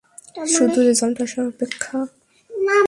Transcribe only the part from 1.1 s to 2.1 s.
আসার অপেক্ষা!